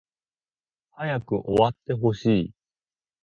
[0.97, 2.53] 早く終わってほしい